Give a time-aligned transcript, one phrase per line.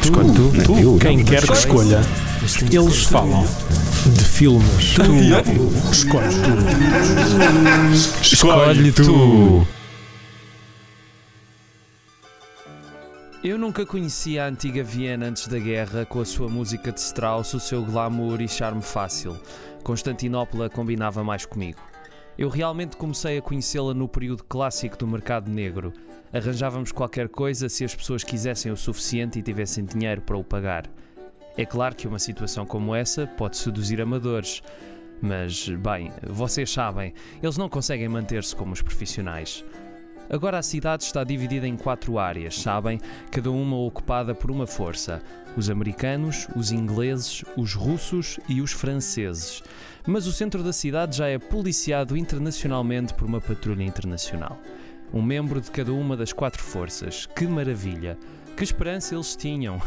[0.00, 0.62] Escolhe tu.
[0.64, 1.26] Tu, eu, Quem eu.
[1.26, 2.00] quer que escolha.
[2.68, 3.44] Que Eles falam
[4.06, 4.94] de filmes.
[4.94, 6.52] Tu escolhes tu.
[8.22, 9.66] Escolhe tu.
[13.44, 17.54] Eu nunca conheci a antiga Viena antes da guerra com a sua música de Strauss,
[17.54, 19.36] o seu glamour e charme fácil.
[19.82, 21.80] Constantinopla combinava mais comigo.
[22.38, 25.92] Eu realmente comecei a conhecê-la no período clássico do mercado negro.
[26.32, 30.86] Arranjávamos qualquer coisa se as pessoas quisessem o suficiente e tivessem dinheiro para o pagar.
[31.56, 34.62] É claro que uma situação como essa pode seduzir amadores,
[35.20, 37.12] mas, bem, vocês sabem,
[37.42, 39.62] eles não conseguem manter-se como os profissionais.
[40.30, 42.98] Agora a cidade está dividida em quatro áreas, sabem?
[43.30, 45.20] Cada uma ocupada por uma força:
[45.56, 49.62] os americanos, os ingleses, os russos e os franceses.
[50.06, 54.58] Mas o centro da cidade já é policiado internacionalmente por uma patrulha internacional.
[55.12, 57.26] Um membro de cada uma das quatro forças.
[57.26, 58.18] Que maravilha!
[58.56, 59.80] Que esperança eles tinham!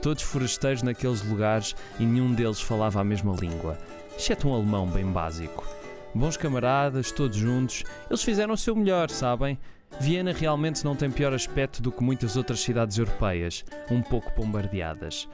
[0.00, 3.78] Todos forasteiros naqueles lugares e nenhum deles falava a mesma língua,
[4.16, 5.66] exceto um alemão bem básico.
[6.14, 9.58] Bons camaradas, todos juntos, eles fizeram o seu melhor, sabem?
[10.00, 15.28] Viena realmente não tem pior aspecto do que muitas outras cidades europeias, um pouco bombardeadas.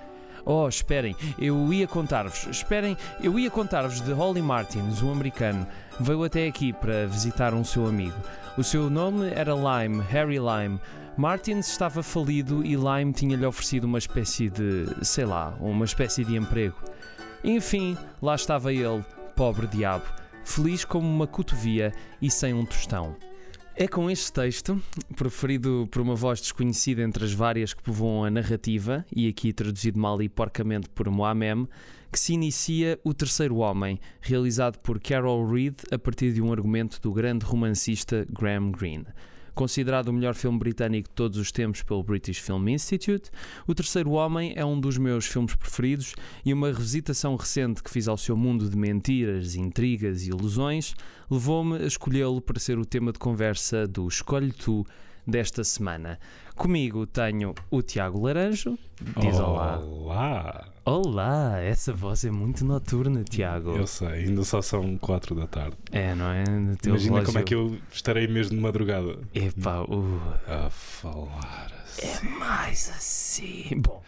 [0.44, 5.66] Oh, esperem, eu ia contar-vos, esperem, eu ia contar-vos de Holly Martins, um americano.
[6.00, 8.16] Veio até aqui para visitar um seu amigo.
[8.56, 10.80] O seu nome era Lime, Harry Lime.
[11.16, 16.36] Martins estava falido e Lime tinha-lhe oferecido uma espécie de, sei lá, uma espécie de
[16.36, 16.76] emprego.
[17.44, 19.04] Enfim, lá estava ele,
[19.36, 20.06] pobre diabo,
[20.44, 21.92] feliz como uma cotovia
[22.22, 23.27] e sem um tostão.
[23.80, 24.82] É com este texto,
[25.14, 30.00] preferido por uma voz desconhecida entre as várias que povoam a narrativa, e aqui traduzido
[30.00, 31.68] mal e porcamente por Moamem,
[32.10, 37.00] que se inicia O Terceiro Homem, realizado por Carol Reed a partir de um argumento
[37.00, 39.06] do grande romancista Graham Greene.
[39.58, 43.28] Considerado o melhor filme britânico de todos os tempos pelo British Film Institute,
[43.66, 46.14] O Terceiro Homem é um dos meus filmes preferidos
[46.44, 50.94] e uma revisitação recente que fiz ao seu mundo de mentiras, intrigas e ilusões
[51.28, 54.86] levou-me a escolhê-lo para ser o tema de conversa do Escolhe Tu
[55.26, 56.20] desta semana.
[56.58, 58.76] Comigo tenho o Tiago Laranjo.
[59.20, 59.78] Diz olá.
[59.78, 60.68] Olá.
[60.84, 63.76] Olá, essa voz é muito noturna, Tiago.
[63.76, 65.76] Eu sei, ainda só são 4 da tarde.
[65.92, 66.42] É, não é?
[66.42, 67.24] Imagina relógio.
[67.26, 71.70] como é que eu estarei mesmo de madrugada Epá, uh, a falar
[72.02, 72.28] é assim.
[72.30, 73.80] mais assim.
[73.80, 74.02] Bom,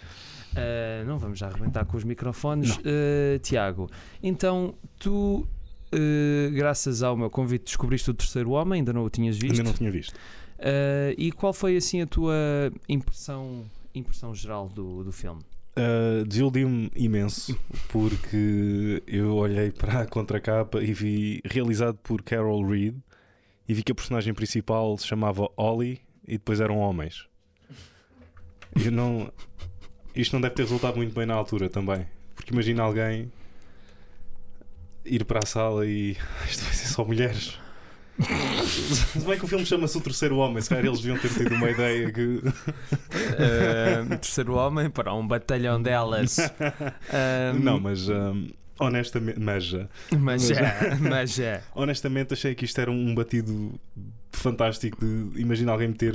[0.57, 2.79] ah, não vamos já arrebentar com os microfones.
[2.79, 3.89] Ah, Tiago,
[4.21, 5.47] então tu,
[5.93, 9.53] ah, graças ao meu convite, descobriste o terceiro homem, ainda não o tinhas visto.
[9.53, 10.19] Ainda não tinha visto.
[10.61, 12.35] Ah, e qual foi assim a tua
[12.89, 15.41] impressão, impressão geral do, do filme?
[15.71, 22.97] Uh, Desiludiu-me imenso porque eu olhei para a contracapa e vi realizado por Carol Reed
[23.69, 27.27] e vi que a personagem principal se chamava Ollie e depois eram homens.
[28.85, 29.33] Eu não.
[30.15, 32.07] Isto não deve ter resultado muito bem na altura também.
[32.35, 33.31] Porque imagina alguém
[35.05, 36.13] ir para a sala e
[36.49, 37.59] isto vai ser só mulheres.
[38.23, 41.55] Se bem que o filme chama-se O Terceiro Homem, se calhar eles deviam ter tido
[41.55, 42.41] uma ideia que.
[43.39, 46.39] Ah, terceiro homem para um batalhão delas.
[46.39, 48.49] Ah, Não, mas hum,
[48.79, 49.89] honestamente, mas já.
[50.19, 51.63] mas é, mas é.
[51.75, 53.79] honestamente achei que isto era um batido
[54.33, 56.15] fantástico de imagina alguém meter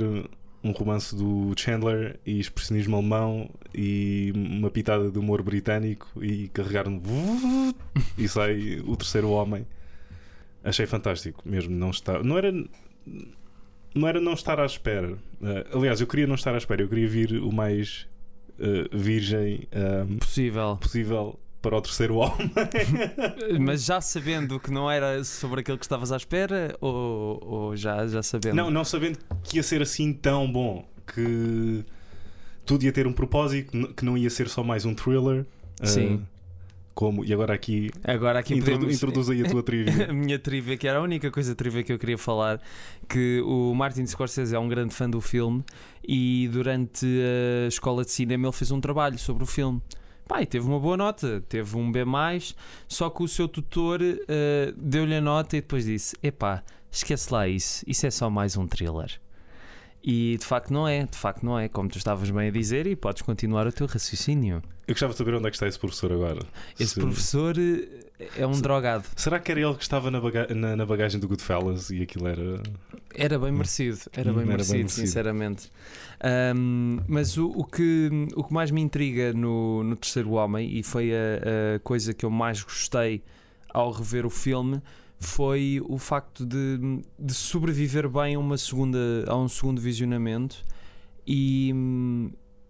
[0.64, 6.88] um romance do Chandler e expressionismo alemão e uma pitada de humor britânico e carregar
[6.88, 7.00] no
[8.18, 9.66] e sai o terceiro homem.
[10.66, 12.52] Achei fantástico mesmo não estar, não era
[13.94, 15.16] não era não estar à espera.
[15.42, 18.06] Eh, aliás, eu queria não estar à espera, eu queria vir o mais
[18.58, 20.76] eh, virgem eh, Possível.
[20.78, 22.50] possível para o terceiro homem.
[23.60, 28.06] Mas já sabendo que não era sobre aquilo que estavas à espera, ou, ou já,
[28.08, 28.54] já sabendo?
[28.56, 30.84] Não, não sabendo que ia ser assim tão bom,
[31.14, 31.84] que
[32.64, 35.46] tudo ia ter um propósito, que não ia ser só mais um thriller.
[35.80, 36.26] ah, Sim.
[36.96, 38.96] Como, e agora aqui, Agora aqui introdu- podemos...
[38.96, 40.08] introduz aí a tua trivia.
[40.08, 42.58] a minha trivia, que era a única coisa trivia que eu queria falar,
[43.06, 45.62] que o Martin Scorsese é um grande fã do filme
[46.02, 49.82] e durante a escola de cinema ele fez um trabalho sobre o filme.
[50.40, 52.02] E teve uma boa nota, teve um B+,
[52.88, 57.46] só que o seu tutor eh, deu-lhe a nota e depois disse, epá, esquece lá
[57.46, 59.20] isso, isso é só mais um thriller.
[60.08, 62.86] E de facto não é, de facto não é, como tu estavas bem a dizer,
[62.86, 64.62] e podes continuar o teu raciocínio.
[64.86, 66.38] Eu gostava de saber onde é que está esse professor agora.
[66.78, 69.04] Esse Se- professor eh, é um Se- drogado.
[69.16, 72.28] Será que era ele que estava na, baga- na- na bagagem do Goodfellas e aquilo
[72.28, 72.62] era.
[73.16, 75.06] Era bem merecido, era bem, era bem merecido, merecido.
[75.08, 75.72] sinceramente.
[76.22, 80.84] Ahm, mas o, o que, o que mais me intriga no, no Terceiro Homem, e
[80.84, 83.22] foi a, a coisa que eu mais gostei
[83.74, 84.80] ao rever o filme,
[85.18, 86.78] foi o facto de,
[87.18, 90.64] de sobreviver bem a, uma segunda, a um segundo visionamento
[91.26, 91.72] e,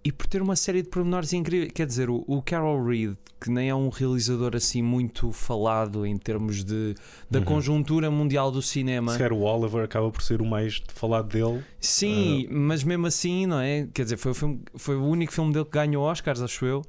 [0.04, 1.72] e por ter uma série de pormenores incríveis.
[1.72, 6.16] Quer dizer, o, o Carol Reed, que nem é um realizador assim muito falado em
[6.16, 6.94] termos de,
[7.30, 7.44] da Uhum.
[7.44, 9.12] conjuntura mundial do cinema.
[9.12, 11.62] Se calhar o Oliver acaba por ser o mais falado dele.
[11.80, 13.88] Sim, mas mesmo assim, não é?
[13.92, 16.82] Quer dizer, foi o, filme- foi o único filme dele que ganhou Oscars, acho eu.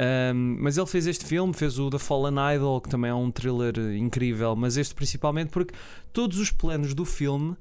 [0.00, 3.30] Ahm, mas ele fez este filme, fez o The Fallen Idol, que também é um
[3.32, 5.74] thriller incrível, mas este principalmente porque
[6.12, 7.56] todos os planos do filme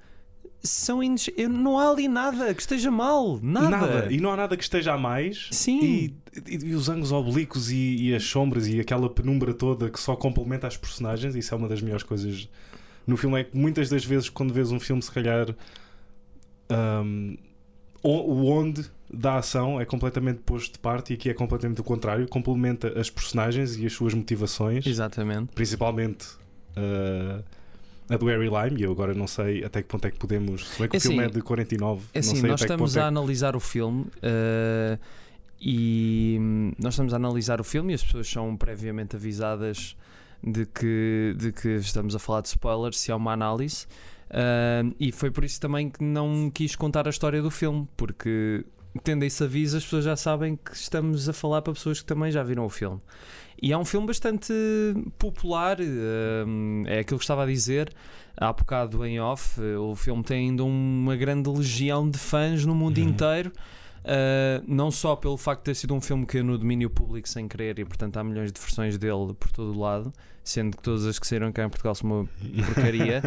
[0.61, 3.69] são ines- não há ali nada que esteja mal, nada.
[4.11, 5.47] E não há nada que esteja a mais.
[5.51, 5.79] Sim.
[5.83, 6.15] E,
[6.47, 10.15] e- e os ângulos oblíquos e, e as sombras e aquela penumbra toda que só
[10.15, 12.47] complementa as personagens, isso é uma das melhores coisas
[13.07, 13.39] no filme.
[13.39, 15.47] É que muitas das vezes, quando vês um filme, se calhar
[18.03, 21.83] o o onde da ação é completamente posto de parte e aqui é completamente o
[21.83, 22.27] contrário.
[22.27, 25.54] Complementa as personagens e as suas motivações, Exatamente.
[25.54, 26.27] principalmente.
[26.75, 27.42] ah,
[28.09, 30.65] a do Harry Lime, e eu agora não sei até que ponto é que podemos.
[30.65, 32.62] Se bem que É o filme assim, é de 49, É não assim, sei nós
[32.62, 34.98] até que estamos é a analisar o filme eh,
[35.59, 36.38] e
[36.80, 39.98] nós estamos a analisar o filme e as pessoas são previamente avisadas
[40.42, 43.86] de que, de que estamos a falar de spoilers se há uma análise.
[44.30, 48.65] Ah, e foi por isso também que não quis contar a história do filme, porque
[49.03, 52.31] tendo esse aviso, as pessoas já sabem que estamos a falar para pessoas que também
[52.31, 52.99] já viram o filme.
[53.61, 54.53] E é um filme bastante
[55.17, 57.91] popular, hum, é aquilo que estava a dizer
[58.39, 59.59] há bocado em off.
[59.59, 63.09] eh, O filme tem ainda uma grande legião de fãs no mundo Uhum.
[63.09, 63.51] inteiro.
[64.05, 67.27] Uh, não só pelo facto de ter sido um filme que é no domínio público
[67.27, 70.13] sem querer e portanto há milhões de versões dele por todo o lado,
[70.45, 72.29] sendo que todas as que saíram cá em Portugal são uma
[72.67, 73.21] porcaria.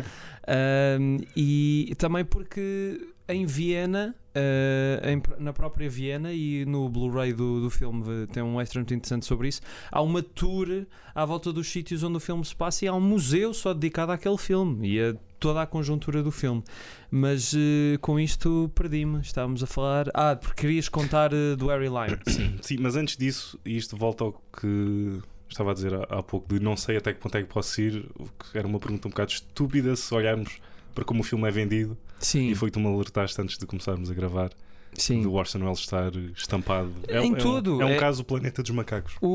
[0.98, 7.60] Um, e também porque em Viena, uh, em- na própria Viena e no Blu-ray do,
[7.60, 9.60] do filme tem um extra muito interessante sobre isso.
[9.90, 13.00] Há uma tour à volta dos sítios onde o filme se passa e há um
[13.00, 16.62] museu só dedicado àquele filme e a toda a conjuntura do filme.
[17.10, 19.20] Mas uh, com isto perdi-me.
[19.20, 20.08] Estávamos a falar.
[20.12, 22.18] Ah, porque querias contar uh, do Harry Lime.
[22.28, 22.58] Sim.
[22.60, 25.18] Sim, mas antes disso, isto volta ao que
[25.48, 27.80] estava a dizer há, há pouco, de não sei até que ponto é que posso
[27.80, 28.04] ir,
[28.52, 30.60] que era uma pergunta um bocado estúpida se olharmos
[30.94, 31.96] para como o filme é vendido.
[32.18, 34.50] Sim, E foi que tu me alertaste antes de começarmos a gravar
[34.94, 35.22] sim.
[35.22, 36.92] do Orson Welles estar estampado.
[37.08, 39.14] É, Em é um- tudo, É um, é- caso o Planeta dos Macacos.
[39.20, 39.28] O,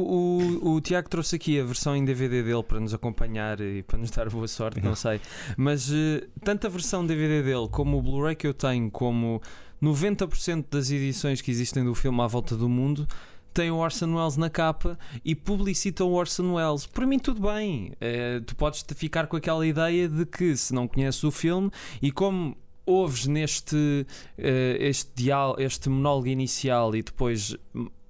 [0.63, 3.97] o, o Tiago trouxe aqui a versão em DVD dele para nos acompanhar e para
[3.97, 5.19] nos dar boa sorte, não sei.
[5.57, 9.41] Mas eh, tanto a versão DVD dele como o Blu-ray que eu tenho, como
[9.81, 13.07] 90% das edições que existem do filme à volta do mundo,
[13.55, 16.85] tem o Orson Welles na capa e publicitam o Orson Welles.
[16.85, 17.93] Para mim, tudo bem.
[18.01, 21.71] Eh, tu podes ficar com aquela ideia de que se não conheces o filme
[22.01, 24.05] e como ouves neste
[24.37, 27.55] eh, este, dial, este monólogo inicial e depois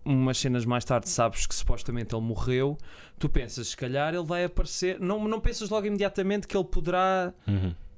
[0.04, 2.78] umas cenas mais tarde sabes que supostamente ele morreu,
[3.20, 5.00] tu pensas, se calhar ele vai aparecer.
[5.00, 7.32] Não, não pensas logo imediatamente que ele poderá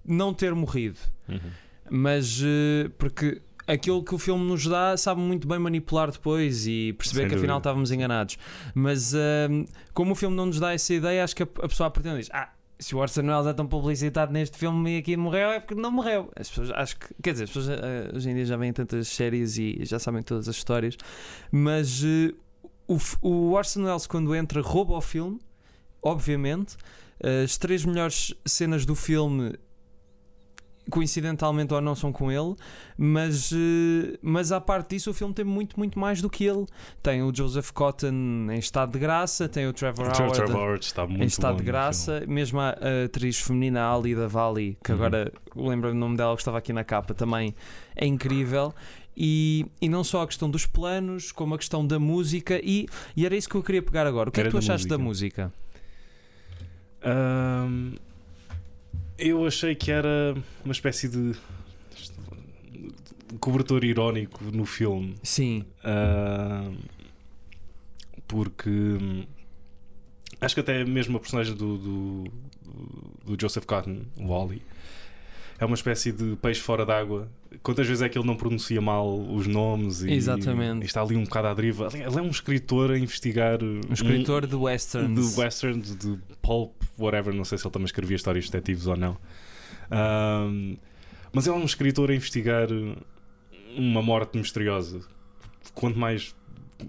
[0.06, 1.00] não ter morrido,
[1.90, 6.94] mas eh, porque aquilo que o filme nos dá sabe muito bem manipular depois e
[6.94, 7.70] perceber Sem que afinal dúvida.
[7.70, 8.38] estávamos enganados.
[8.74, 11.92] Mas hum, como o filme não nos dá essa ideia, acho que a, a pessoa
[11.92, 12.50] partir diz: Ah,
[12.80, 15.92] se o Orson Welles é tão publicitado neste filme e aqui morreu, é porque não
[15.92, 16.32] morreu.
[16.36, 19.08] As pessoas acho que, quer dizer, as pessoas eh, hoje em dia já veem tantas
[19.08, 20.96] séries e já sabem todas as histórias,
[21.52, 22.34] mas eh,
[22.88, 25.40] o, o Orson Welles, quando entra, rouba o filme,
[26.02, 26.78] obviamente.
[27.44, 29.56] As três melhores cenas do filme
[30.90, 32.56] coincidentalmente ou não são com ele,
[32.98, 36.66] mas, eh, mas à parte disso o filme tem muito, muito mais do que ele.
[37.04, 40.86] Tem o Joseph Cotton em estado de graça, tem o Trevor O Trevor Howard Howard
[40.86, 44.78] está muito em estado bom de graça, mesmo a, a atriz feminina Ali da Valley,
[44.84, 44.98] que Uhum.
[44.98, 47.54] agora lembro-me o nome dela que estava aqui na capa também,
[47.96, 48.74] é incrível.
[49.20, 53.26] E, e não só a questão dos planos, como a questão da música, e, e
[53.26, 54.30] era isso que eu queria pegar agora.
[54.30, 55.52] O que é Era que tu da achaste da música?
[57.04, 57.96] Ahm,
[59.18, 61.34] eu achei que era uma espécie de
[63.40, 65.16] cobertor irónico no filme.
[65.24, 66.78] Sim, Ahm,
[68.28, 69.26] porque hum,
[70.42, 72.24] acho que até mesmo a personagem do, do,
[73.26, 74.62] do Joseph Cotton, o Wally,
[75.60, 77.30] é uma espécie de peixe fora d'água.
[77.64, 80.84] Quantas vezes é que ele não pronuncia mal os nomes e, Exatamente.
[80.84, 81.90] e está ali um bocado à deriva?
[81.94, 85.34] Ele é um escritor a investigar um escritor de westerns.
[85.34, 87.34] de westerns, de pulp, whatever.
[87.34, 89.18] Não sei se ele também escrevia histórias de detetives ou não.
[89.90, 90.78] Ahm,
[91.32, 92.68] mas ele é um escritor a investigar
[93.76, 95.02] uma morte misteriosa.
[95.74, 96.36] Quanto mais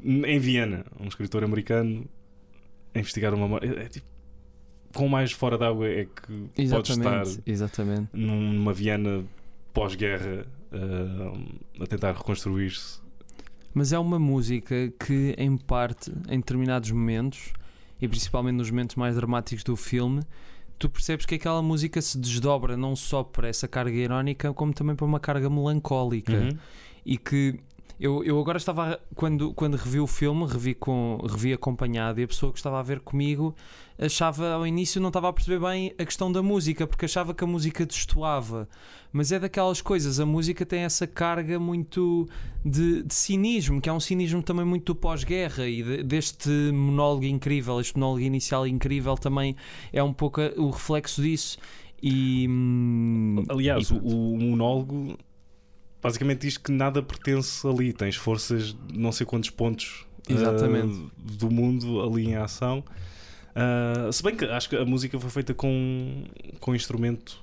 [0.05, 2.07] em Viena, um escritor americano
[2.95, 3.67] a investigar uma morte.
[3.67, 4.07] É, é tipo,
[4.95, 8.09] quão mais fora d'água é que pode estar Exatamente, exatamente.
[8.12, 9.25] numa Viena
[9.78, 13.00] pós-guerra ah, a tentar reconstruir-se.
[13.73, 17.52] Mas é uma música que, em parte, em determinados momentos,
[18.00, 20.23] e principalmente nos momentos mais dramáticos do filme,
[20.78, 24.97] tu percebes que aquela música se desdobra não só para essa carga irónica, como também
[24.97, 26.32] para uma carga melancólica.
[26.32, 26.58] Uhum.
[27.06, 27.61] E que
[28.00, 32.28] Eu, eu agora estava, quando, quando revi o filme, revi, com, revi acompanhado e a
[32.28, 33.55] pessoa que estava a ver comigo
[33.99, 37.43] achava ao início não estava a perceber bem a questão da música, porque achava que
[37.43, 38.69] a música destoava.
[39.12, 42.28] Mas é daquelas coisas, a música tem essa carga muito
[42.64, 47.25] de, de cinismo, que é um cinismo também muito do pós-guerra e de- deste monólogo
[47.25, 49.57] incrível, este monólogo inicial incrível também
[49.93, 51.59] é um pouco o reflexo disso.
[52.00, 55.19] E, hum, Aliás, e o, o monólogo
[56.02, 57.93] basicamente diz que nada pertence ali.
[57.93, 61.11] Tens forças não sei quantos pontos Exatamente.
[61.19, 62.85] do mundo ali em ação.
[63.55, 66.25] Ah, se bem que acho que a música foi feita com,
[66.61, 67.40] com instrumento.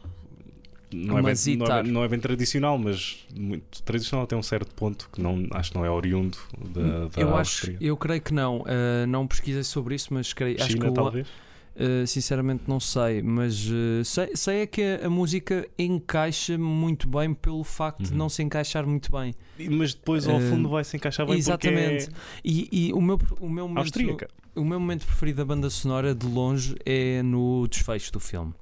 [0.94, 4.74] Não é, bem, não, é, não é bem tradicional, mas muito tradicional até um certo
[4.76, 6.38] ponto que não, acho que não é oriundo
[6.74, 7.78] da, da eu acho, Áustria.
[7.82, 8.60] eu creio que não.
[8.62, 11.28] Uh, não pesquisei sobre isso, mas creio, acho China, que o- talvez.
[11.76, 17.08] Uh, sinceramente não sei, mas uh, sei, sei é que a, a música encaixa muito
[17.08, 18.18] bem pelo facto de Uhum.
[18.18, 19.34] não se encaixar muito bem.
[19.60, 22.06] E- Mas depois ao Ah, fundo vai se encaixar bem exatamente.
[22.06, 24.28] porque E, e o meu o meu é momento austríaca.
[24.56, 28.54] o meu momento preferido da banda sonora de longe é no desfecho do filme.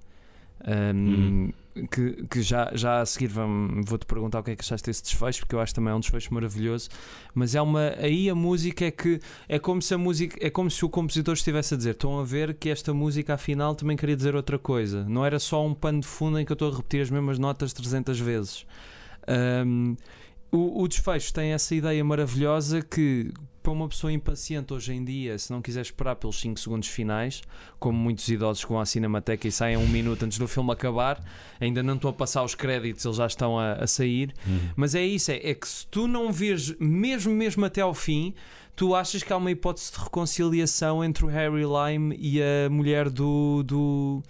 [0.66, 1.52] Um,
[1.90, 5.40] que, que já, já a seguir vou-te perguntar o que é que achaste desse desfecho,
[5.40, 6.90] porque eu acho também é um desfecho maravilhoso.
[7.34, 7.94] Mas é uma.
[7.98, 11.34] Aí a música é que é como se a música é como se o compositor
[11.34, 15.04] estivesse a dizer: estão a ver que esta música afinal também queria dizer outra coisa.
[15.06, 17.40] Não era só um pano de fundo em que eu estou a repetir as mesmas
[17.40, 18.66] notas 300 vezes.
[19.66, 19.96] Um,
[20.52, 23.32] o, o desfecho tem essa ideia maravilhosa que,
[23.64, 27.42] para uma pessoa impaciente hoje em dia, se não quiser esperar pelos 5 segundos finais,
[27.80, 31.24] como muitos idosos vão à cinemateca e saem um minuto antes do filme acabar,
[31.62, 34.34] ainda não estão a passar os créditos, eles já estão a, a sair.
[34.76, 38.34] Mas é isso, é, é que se tu não vires mesmo, mesmo até ao fim,
[38.76, 43.10] tu achas que há uma hipótese de reconciliação entre o Harry Lime e a mulher
[43.10, 43.64] do.
[43.64, 44.22] do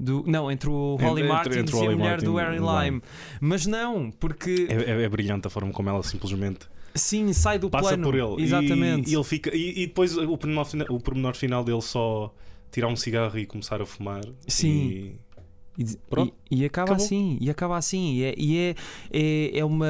[0.00, 2.60] do, não, entre o Holly Entre- Martin entre e a mulher do Martin Harry e
[2.60, 2.84] o Lime.
[2.90, 3.02] Lime.
[3.40, 6.68] Mas não, porque É, é- é brilhante a forma como ela simplesmente
[6.98, 8.02] sim, sai do passa plano.
[8.04, 8.42] por ele.
[8.42, 9.08] Exatamente.
[9.08, 12.34] E, e ele fica, e, e depois o pormenor, o pormenor final dele só
[12.70, 14.22] tirar um cigarro e começar a fumar.
[14.46, 14.68] Sim.
[14.88, 15.28] E-
[15.80, 17.04] E, e- e acaba Acabou.
[17.06, 18.14] assim, e acaba assim.
[18.14, 18.74] E, é, e é,
[19.12, 19.86] é, é uma,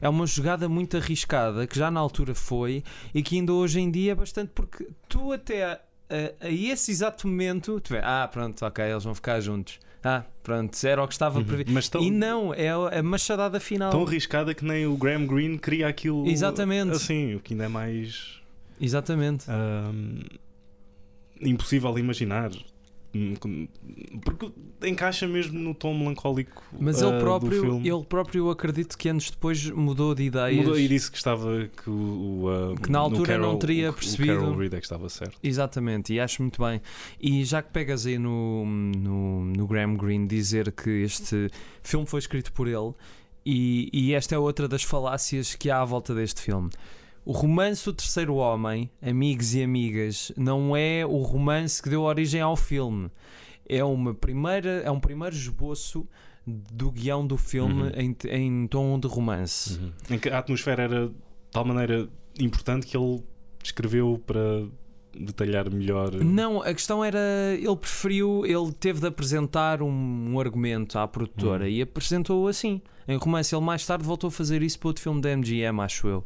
[0.00, 2.82] é uma jogada muito arriscada que já na altura foi
[3.14, 5.72] e que ainda hoje em dia é bastante porque tu até a,
[6.08, 9.78] a- a esse exato momento tu vê, ah, pronto, ok, eles vão ficar juntos.
[10.04, 11.44] Ah, pronto, era o que estava Uhum.
[11.44, 11.72] previsto.
[11.72, 13.90] Mas tão, E não, é a machadada final.
[13.90, 16.90] tão arriscada que nem o Graham Greene queria aquilo Exatamente.
[16.92, 18.40] assim, o que ainda é mais
[18.80, 19.44] Exatamente.
[19.48, 20.20] ahm,
[21.40, 22.50] impossível de imaginar.
[24.24, 24.50] Porque
[24.84, 27.88] encaixa mesmo no tom melancólico Mas ah, ele do próprio, filme.
[27.88, 30.56] ele próprio, acredito que anos depois mudou de ideias.
[30.64, 31.92] Mudou e disse que estava que o,
[32.44, 34.32] o, ah, Que na altura não Carol- teria o- percebido.
[34.32, 35.38] O Carol Reed é que estava certo.
[35.42, 36.80] Exatamente, e acho muito bem.
[37.20, 41.48] E já que pegas aí no, no, no Graham Greene dizer que este
[41.82, 42.92] filme foi escrito por ele,
[43.44, 46.70] e, e esta é outra das falácias que há à volta deste filme.
[47.24, 52.40] O romance do terceiro homem, amigos e amigas, não é o romance que deu origem
[52.40, 53.10] ao filme.
[53.68, 56.06] É, uma primeira, é um primeiro esboço
[56.44, 57.90] do guião do filme Uhum.
[57.94, 59.80] em, em tom de romance.
[60.10, 61.14] Em que a atmosfera era de
[61.52, 62.08] tal maneira
[62.40, 63.22] importante que ele
[63.62, 64.64] escreveu para
[65.16, 66.12] detalhar melhor.
[66.14, 67.20] Não, a questão era.
[67.56, 68.44] Ele preferiu.
[68.44, 71.68] Ele teve de apresentar um, um argumento à produtora Hum.
[71.68, 72.82] e apresentou-o assim.
[73.06, 76.08] Em romance, ele mais tarde voltou a fazer isso para outro filme da MGM, acho
[76.08, 76.24] eu.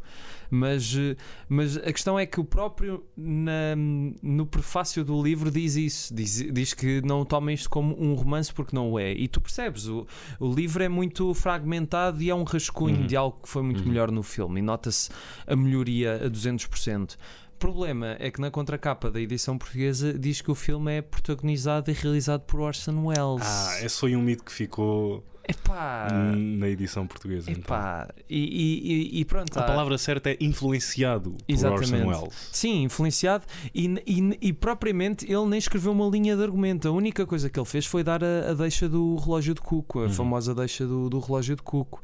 [0.50, 1.16] Mas, eh,
[1.48, 3.74] mas a questão é que o próprio na-
[4.22, 6.14] no prefácio do livro diz isso.
[6.14, 9.12] Diz, diz que não tomem isto como um romance porque não o é.
[9.12, 10.06] E tu percebes, o,
[10.38, 13.06] o livro é muito fragmentado e é um rascunho Uhum.
[13.06, 13.88] de algo que foi muito Uhum.
[13.88, 14.60] melhor no filme.
[14.60, 15.10] E nota-se
[15.46, 17.16] a melhoria a 200%.
[17.54, 21.90] O problema é que na contracapa da edição portuguesa diz que o filme é protagonizado
[21.90, 23.40] e realizado por Orson Welles.
[23.46, 27.50] Ah, esse foi um mito que ficou Epá, na edição portuguesa.
[27.50, 27.60] então.
[27.62, 28.08] epá.
[28.28, 29.56] E, e, e- e pronto.
[29.56, 31.94] A há- palavra certa é influenciado por Exatamente.
[31.94, 32.48] Orson Welles.
[32.52, 33.94] Sim, influenciado e,
[34.40, 36.88] e, propriamente ele nem escreveu uma linha de argumento.
[36.88, 40.00] A única coisa que ele fez foi dar a, a deixa do relógio de Cuco,
[40.00, 40.10] a Uhum.
[40.10, 42.00] famosa deixa do, do relógio de Cuco.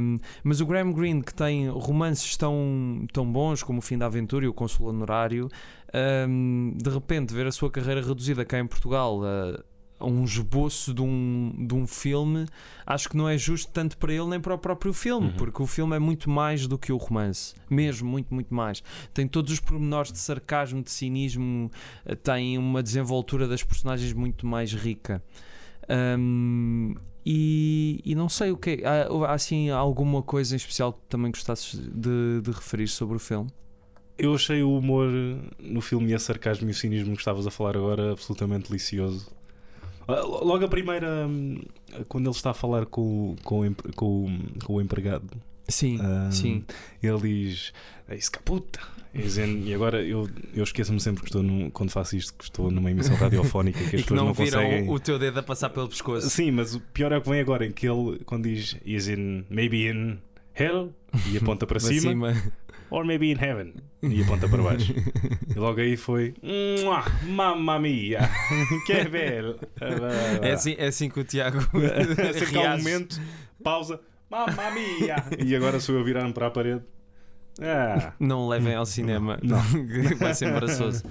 [0.00, 4.04] Um, mas o Graham Greene, que tem romances tão, tão bons como O Fim da
[4.06, 5.48] Aventura e O Consul Honorário,
[6.28, 9.73] um, de repente ver a sua carreira reduzida cá em Portugal a, a
[10.04, 12.46] um esboço de um, de um filme,
[12.86, 15.34] acho que não é justo tanto para ele nem para o próprio filme, Uhum.
[15.36, 18.82] porque o filme é muito mais do que o romance, mesmo muito, muito mais.
[19.12, 21.70] Tem todos os pormenores de sarcasmo, de cinismo,
[22.04, 25.22] eh, tem uma desenvoltura das personagens muito mais rica.
[25.88, 26.94] Um,
[27.26, 28.86] e, e não sei o que é.
[28.86, 33.18] Há, há, assim alguma coisa em especial que também gostasses de, de referir sobre o
[33.18, 33.50] filme?
[34.16, 35.08] Eu achei o humor
[35.58, 39.28] no filme e a sarcasmo e o cinismo que estavas a falar agora absolutamente delicioso.
[40.08, 41.58] Ah, Logo a primeira, hum,
[42.08, 43.00] quando ele está a falar com,
[43.32, 45.28] o- com, com, com o empregado
[45.66, 46.64] Sim, Um, sim.
[47.02, 47.72] Ele diz:
[48.06, 48.80] É isso, puta.
[49.14, 52.44] E dizem- E agora eu, eu esqueço-me sempre que estou num, quando faço isto, que
[52.44, 54.90] estou numa emissão radiofónica que as E que pessoas não não, viram conseguem.
[54.90, 56.28] o teu dedo a passar pelo pescoço.
[56.28, 59.08] Sim, mas o pior é o que vem agora, em que ele, quando diz is
[59.08, 60.18] in maybe in
[60.54, 60.92] hell
[61.32, 62.00] e aponta para Para cima,
[62.34, 62.52] cima.
[62.94, 64.94] Or maybe in heaven e aponta para baixo.
[65.54, 68.20] E logo aí foi "Mua, mamma mia,
[68.86, 69.58] que belo.
[70.40, 71.58] É assim, é assim que o Tiago
[72.30, 73.20] Assim que há um momento,
[73.62, 75.16] pausa, mamma mia.
[75.44, 76.82] E agora sou eu virar-me para a parede.
[77.60, 79.62] Ah, Não o levem ao cinema, Não.
[79.62, 81.04] que vai ser embaraçoso.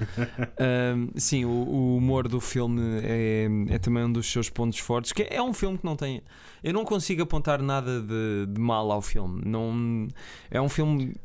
[0.59, 5.13] Ahm, sim, o, o humor do filme é, é também um dos seus pontos fortes.
[5.13, 6.21] Que é um filme que não tem.
[6.61, 9.41] Eu não consigo apontar nada de, de mal ao filme.
[9.45, 10.05] Não,
[10.51, 11.15] é um filme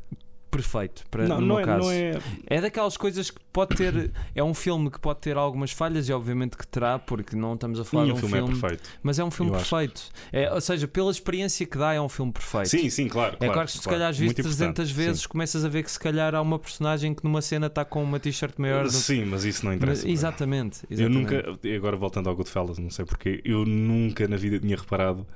[0.50, 1.84] perfeito para não, no não, meu é, caso.
[1.84, 2.18] não é.
[2.46, 4.10] É daquelas coisas que pode ter.
[4.34, 7.78] É um filme que pode ter algumas falhas e obviamente que terá, porque não estamos
[7.80, 8.48] a falar de um filme, filme.
[8.52, 8.88] é perfeito.
[9.02, 10.02] mas é um filme Eu perfeito.
[10.32, 12.68] É, ou seja, pela experiência que dá, é um filme perfeito.
[12.68, 13.36] Sim, sim, claro.
[13.40, 15.90] É claro que se calhar as Muito viste 300 importante, vezes, começas a ver que
[15.90, 18.84] se calhar há uma personagem que numa cena está com uma t-shirt maior.
[18.84, 20.08] do- Sim, mas isso não Mas- interessa.
[20.08, 21.34] exatamente, Eu exatamente.
[21.34, 25.26] nunca, e agora voltando ao Goodfellas, não sei porque, eu nunca na vida tinha reparado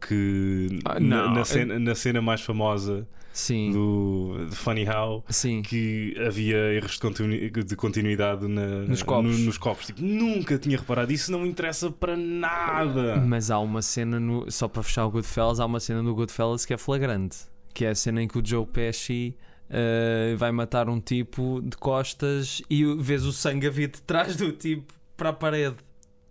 [0.00, 5.60] que Ah, na, na cena, na cena mais famosa Sim, do de Funny How sim.
[5.60, 9.38] que havia erros de, continu- de continuidade na- Nos copos.
[9.38, 9.86] no- nos copos.
[9.86, 11.12] Tipo, nunca tinha reparado.
[11.12, 13.16] Isso não me interessa para nada.
[13.16, 16.64] Mas há uma cena, no, só para fechar o Goodfellas, há uma cena no Goodfellas
[16.64, 17.38] que é flagrante.
[17.74, 19.36] Que é a cena em que o Joe Pesci
[19.68, 24.34] eh, vai matar um tipo de costas e vês o sangue a vir de trás
[24.36, 25.76] do tipo para a parede.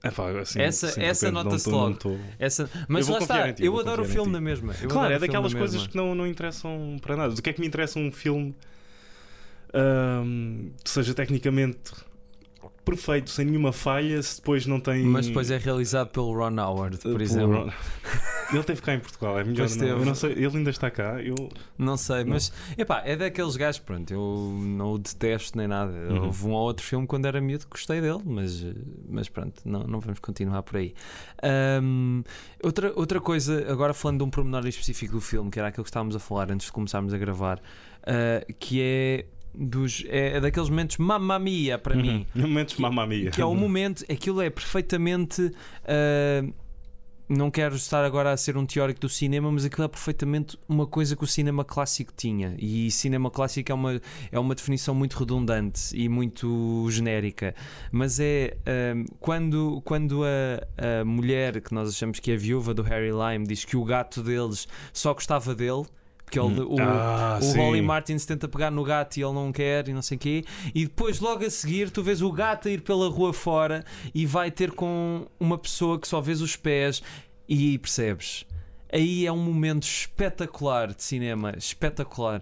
[0.05, 1.95] Epá, assim, Essa- assim, essa nota-se logo.
[1.95, 4.73] tô- Essa, mas lá está, ti, eu adoro o filme na mesma.
[4.81, 5.89] Eu Claro, é daquelas coisas mesma.
[5.89, 7.33] que não, não interessam para nada.
[7.33, 8.55] Do que é que me interessa um filme
[9.73, 11.91] ahm, que seja tecnicamente
[12.85, 15.03] perfeito, sem nenhuma falha, se depois não tem.
[15.03, 17.63] Mas depois é realizado pelo Ron Howard, Uh, por pelo exemplo.
[17.65, 17.71] Ron-
[18.53, 19.87] Ele teve cá em Portugal, é melhor não.
[19.87, 21.19] Eu não sei, ele ainda está cá.
[21.19, 21.33] Eu...
[21.79, 22.33] Não sei, Não.
[22.33, 25.91] mas epá, é daqueles gajos, pronto, eu não o detesto nem nada.
[25.91, 26.25] Uhum.
[26.25, 28.63] Houve um ou outro filme quando era miúdo que gostei dele, mas,
[29.09, 30.93] mas pronto, não, não vamos continuar por aí.
[31.41, 32.21] Ahm,
[32.63, 35.89] outra, outra coisa, agora falando de um pormenor específico do filme, que era aquilo que
[35.89, 37.59] estávamos a falar antes de começarmos a gravar,
[38.03, 39.25] ah, que é
[39.57, 42.25] dos é, é daqueles momentos mamma mia para mim.
[42.35, 42.41] Uhum.
[42.47, 43.31] Momentos mamma mia.
[43.31, 45.51] Que é o momento, aquilo é perfeitamente.
[45.85, 46.43] ah,
[47.27, 50.85] não quero estar agora a ser um teórico do cinema, mas aquilo é perfeitamente uma
[50.85, 52.55] coisa que o cinema clássico tinha.
[52.59, 57.55] E cinema clássico é uma, é uma definição muito redundante e muito genérica.
[57.91, 62.73] Mas é ah, quando, quando a, a mulher que nós achamos que é a viúva
[62.73, 65.85] do Harry Lime diz que o gato deles só gostava dele.
[66.25, 67.57] Porque ele, o, Ah, o.
[67.57, 70.19] Holly Martin se tenta pegar no gato e ele não quer e não sei o
[70.19, 70.43] quê.
[70.73, 74.25] E depois, logo a seguir, tu vês o gato a ir pela rua fora e
[74.25, 77.01] vai ter com uma pessoa que só vês os pés
[77.47, 78.45] e percebes.
[78.91, 82.41] Aí é um momento espetacular de cinema, espetacular.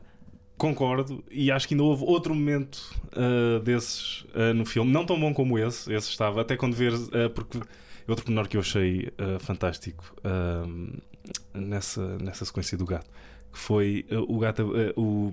[0.56, 5.20] Concordo, e acho que ainda houve outro momento uh, desses uh, no filme, não tão
[5.20, 7.60] bom como esse, esse estava, até quando ver, uh, porque
[8.08, 10.14] outro menor que eu achei fantástico
[11.54, 13.10] nessa, nessa sequência do gato,
[13.54, 15.32] que foi uh, o gato, uh, o,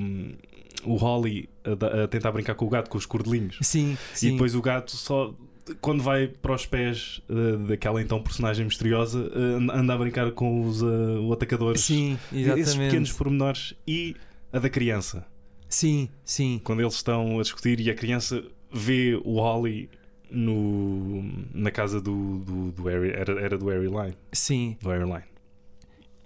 [0.84, 4.28] o Holly a, tentar brincar com o gato, com os cordelinhos, Sim, sim.
[4.28, 5.34] e depois o gato só.
[5.80, 10.62] Quando vai para os pés uh, daquela então personagem misteriosa, uh, anda a brincar com
[10.62, 11.82] os uh, o atacadores.
[11.82, 12.88] Sim, Esses exatamente.
[12.88, 14.16] pequenos pormenores e
[14.52, 15.24] a da criança
[15.68, 16.60] Sim, sim.
[16.64, 19.88] quando eles estão a discutir e a criança vê o Holly
[20.28, 21.22] no,
[21.54, 24.76] na casa do, do, do Harry, era, era do Harry Line, Sim.
[24.80, 25.24] do Harry Line.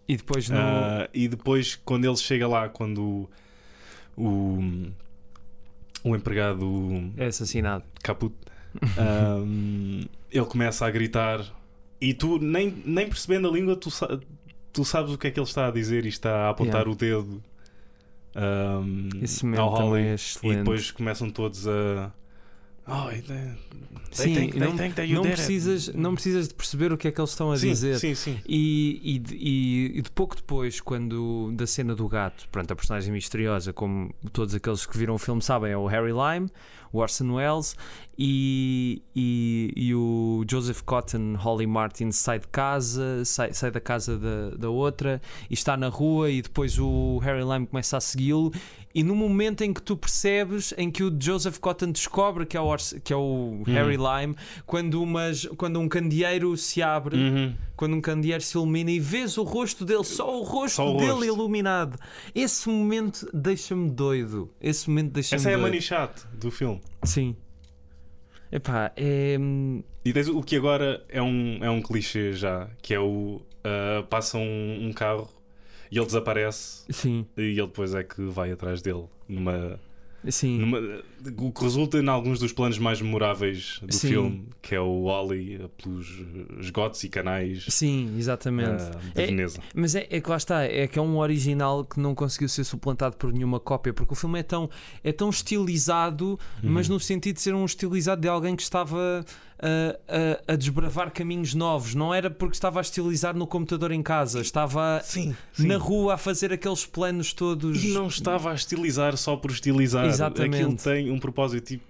[0.07, 0.57] E depois no.
[0.59, 3.29] Ah, e depois quando ele chega lá, quando
[4.17, 4.90] o, o,
[6.05, 7.85] o empregado é assassinado.
[8.03, 8.35] Caput
[8.99, 11.40] ahm, ele começa a gritar
[12.01, 13.88] e tu nem, nem percebendo a língua tu,
[14.73, 16.90] tu sabes o que é que ele está a dizer e está a apontar Yeah.
[16.90, 17.43] o dedo
[18.35, 22.12] ahm, Esse ao Holly é e depois começam todos a
[22.87, 23.51] oh, they-
[24.12, 25.23] Sim, think- não, não did it.
[25.33, 27.99] precisas, não precisas de perceber o que é que eles estão a sim, dizer.
[27.99, 28.38] sim, sim.
[28.47, 32.77] E, e, de- e- e de pouco depois, quando da cena do gato, pronto, a
[32.77, 36.49] personagem misteriosa, como todos aqueles que viram o filme sabem, é o Harry Lime,
[36.94, 37.76] o Orson Welles
[38.16, 44.16] e, e, e o Joseph Cotton Holly Martin sai de casa, sai, sai da casa
[44.18, 48.52] da, da outra e está na rua e depois o Harry Lime começa a segui-lo
[48.94, 52.61] e no momento em que tu percebes em que o Joseph Cotton descobre que é
[52.61, 57.54] o, Orson- que é o Harry Lime quando, umas, quando um candeeiro se abre Uhum.
[57.76, 60.98] Quando um candeeiro se ilumina e vês o rosto dele, só o rosto Só o
[60.98, 61.24] dele rosto.
[61.26, 61.98] iluminado.
[62.34, 64.50] Esse momento deixa-me doido.
[64.60, 65.80] Esse momento deixa-me Essa é a doido.
[65.80, 66.80] shot do filme.
[67.04, 67.37] Sim.
[68.52, 69.37] Epá, é.
[70.04, 74.06] E tens o que agora é um, é um clichê já, que é o uh,
[74.08, 75.28] passa um, um carro
[75.90, 79.80] e ele desaparece Sim, e ele depois é que vai atrás dele numa,
[80.28, 80.58] sim.
[80.58, 80.78] numa
[81.38, 84.08] o que resulta em alguns dos planos mais memoráveis do Sim.
[84.08, 86.06] filme, que é o Ollie eh, pelos
[86.60, 88.82] esgotos e canais Sim, exatamente.
[88.82, 89.60] ah, de É- Veneza.
[89.74, 92.64] Mas é, é que lá está, é que é um original que não conseguiu ser
[92.64, 94.68] suplantado por nenhuma cópia, porque o filme é tão,
[95.02, 99.24] é tão estilizado, mas no sentido de ser um estilizado de alguém que estava
[99.58, 101.94] a, a, a desbravar caminhos novos.
[101.94, 106.16] Não era porque estava a estilizar no computador em casa, estava Sim, na rua a
[106.18, 107.82] fazer aqueles planos todos.
[107.82, 110.04] E não estava a estilizar só por estilizar.
[110.06, 110.56] Exatamente.
[110.62, 111.66] Aquilo tem um propósito.
[111.66, 111.85] Tipo,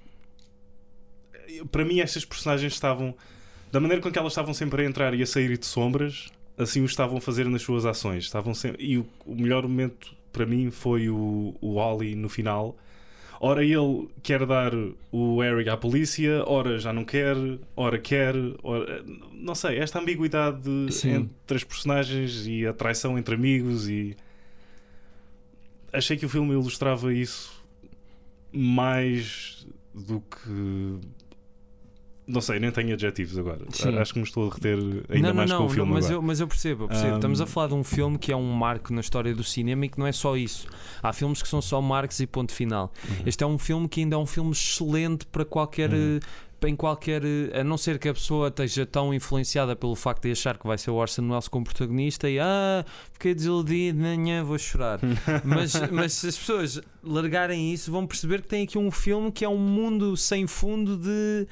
[1.71, 3.15] para mim, estas personagens estavam,
[3.71, 6.81] da maneira com que elas estavam sempre a entrar e a sair de sombras, assim
[6.81, 8.25] o estavam a fazer nas suas ações.
[8.25, 8.85] Estavam sempre...
[8.85, 12.77] E o, o melhor momento para mim foi o, o Ollie no final.
[13.41, 14.73] Ora ele quer dar
[15.13, 17.37] o Harry à polícia, ora já não quer,
[17.77, 19.05] ora quer, ora...
[19.33, 21.11] não sei, esta ambiguidade Sim.
[21.11, 24.17] entre as personagens e a traição entre amigos e
[25.93, 27.54] achei que o filme ilustrava isso
[28.55, 31.01] mais do que
[32.27, 33.67] não sei, nem tenho adjetivos agora.
[33.69, 33.97] Sim.
[33.99, 34.79] Acho que me estou a reter
[35.11, 36.19] ainda não, mais não, com o não, filme mas, agora.
[36.19, 37.13] eu, mas eu percebo, eu percebo.
[37.13, 39.85] Um, Estamos a falar de um filme que é um marco na história do cinema
[39.85, 40.67] e que não é só isso.
[41.03, 42.93] Há filmes que são só marcos e ponto final.
[43.07, 43.17] Uhum.
[43.27, 45.93] Este é um filme que ainda é um filme excelente para qualquer.
[45.93, 46.21] Uhum.
[46.67, 47.23] Em qualquer.
[47.25, 50.67] eh, A não ser que a pessoa esteja tão influenciada pelo facto de achar que
[50.67, 54.99] vai ser o Orson Welles como protagonista e ah, fiquei desiludido, amanhã vou chorar.
[55.45, 59.45] mas, mas se as pessoas largarem isso, vão perceber que tem aqui um filme que
[59.45, 61.47] é um mundo sem fundo de,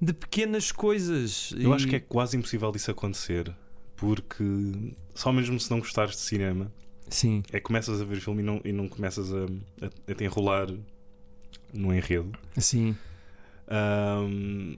[0.00, 1.52] de pequenas coisas.
[1.58, 3.50] Eu E- acho que é quase impossível disso acontecer,
[3.96, 4.44] porque
[5.14, 6.70] só mesmo se não gostares de cinema,
[7.08, 7.42] Sim.
[7.50, 9.44] é que começas a ver filme e não, e não começas a,
[9.82, 10.68] a, a te enrolar
[11.72, 12.32] no enredo.
[12.58, 12.94] Sim.
[13.68, 14.76] Ahm,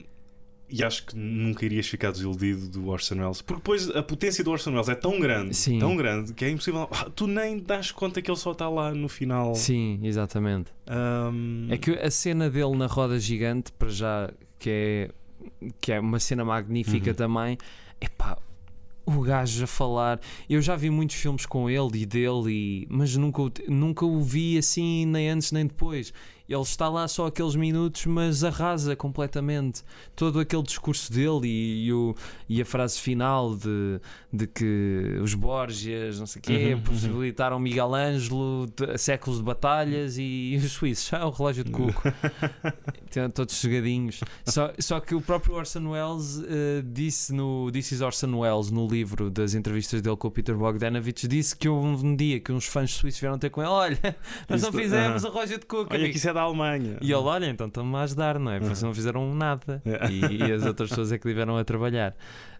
[0.73, 4.51] e acho que nunca irias ficar desiludido do Orson Welles, porque depois a potência do
[4.51, 5.77] Orson Welles é tão grande, Sim.
[5.79, 6.87] tão grande, que é impossível.
[6.91, 9.53] Ah, tu nem das conta que ele só está lá no final.
[9.53, 10.71] Sim, exatamente.
[10.87, 15.11] Ahm, É que a cena dele na roda gigante, para já, que é,
[15.81, 17.15] que é uma cena magnífica Uhum.
[17.17, 17.57] também,
[17.99, 18.37] epá,
[19.05, 20.21] o gajo a falar.
[20.49, 24.57] Eu já vi muitos filmes com ele e dele, e, mas nunca, nunca o vi
[24.57, 26.13] assim, nem antes nem depois.
[26.51, 29.81] Ele está lá só aqueles minutos, mas arrasa completamente
[30.15, 32.15] todo aquele discurso dele e, e o,
[32.49, 33.99] e a frase final de,
[34.33, 36.81] de que os Borgias, não sei o quê, Uhum, uhum.
[36.81, 42.01] possibilitaram Miguel Ângelo de- séculos de batalhas e, os suíços, ah, o relógio de cuco.
[43.33, 44.21] Todos cegadinhos.
[44.45, 48.87] Só, só que o próprio Orson Welles eh, disse no This is Orson Welles, no
[48.87, 52.65] livro das entrevistas dele com o Peter Bogdanovich, disse que houve um dia que uns
[52.65, 54.15] fãs suíços vieram ter com ele: Olha,
[54.49, 55.27] nós não Isso- fizemos ah.
[55.27, 55.87] a relógio de cuco.
[55.89, 56.97] Olha, amigo." que isso é da Alemanha.
[57.01, 58.59] E ele, olha, então estão-me a ajudar, não é?
[58.59, 59.81] Porque vocês não fizeram nada.
[60.11, 62.15] E, e as outras pessoas é que tiveram a trabalhar.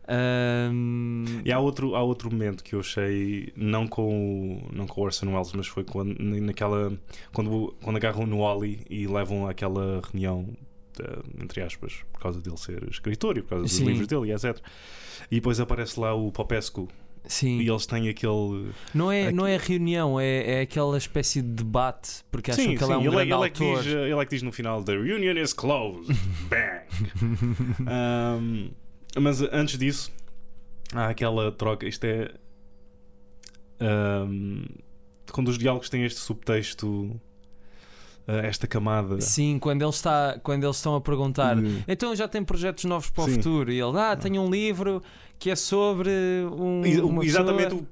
[0.08, 5.02] Ahm, E há outro, há outro momento que eu achei, não com o, não com
[5.02, 6.92] o Orson Welles, mas foi quando, naquela,
[7.34, 10.48] quando, quando agarram no Oli e levam àquela reunião,
[11.00, 13.86] eh, entre aspas, por causa dele ser escritor e por causa dos Sim.
[13.86, 14.60] livros dele e etc.
[15.30, 16.88] E depois aparece lá o Popescu
[17.26, 17.60] sim.
[17.60, 18.72] e eles têm aquele.
[18.94, 22.84] Não é, não é reunião, é, é aquela espécie de debate, porque acham sim, que
[22.84, 23.84] ele é um sim, ele, grande ele é que autor.
[23.84, 26.16] diz, ele é que diz no final: The reunion is closed.
[26.50, 26.86] Bang!
[27.82, 28.72] Um,
[29.20, 30.12] mas antes disso,
[30.94, 31.88] há aquela troca.
[31.88, 32.32] Isto é.
[33.80, 34.66] um,
[35.32, 37.20] quando os diálogos têm este subtexto,
[38.28, 39.20] esta camada.
[39.22, 41.56] Sim, quando, ele está, quando eles estão a perguntar.
[41.56, 43.32] de- Então já tem projetos novos para Sim.
[43.32, 43.72] o futuro.
[43.72, 45.02] E ele, ah, tenho um livro
[45.40, 46.10] que é sobre
[46.52, 46.82] um.
[47.08, 47.86] Uma exatamente pessoa-